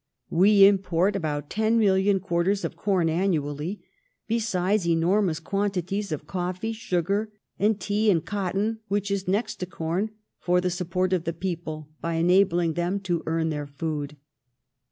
We 0.31 0.65
import 0.65 1.15
about 1.15 1.51
ten 1.51 1.77
million 1.77 2.19
quarters 2.19 2.65
of 2.65 2.75
com 2.75 3.07
annually, 3.07 3.81
besides 4.25 4.87
enormous 4.87 5.39
quantities 5.39 6.11
of 6.11 6.25
coffee, 6.25 6.73
sugar, 6.73 7.31
and 7.59 7.79
tea 7.79 8.09
and 8.09 8.25
cotton, 8.25 8.79
which 8.87 9.11
is 9.11 9.27
next 9.27 9.57
to 9.57 9.67
com 9.67 10.09
for 10.39 10.59
the 10.59 10.71
support 10.71 11.13
of 11.13 11.25
the 11.25 11.33
people 11.33 11.87
by 12.01 12.15
enabling 12.15 12.73
them 12.73 12.99
to 13.01 13.21
earn 13.27 13.49
their 13.51 13.67
food. 13.67 14.17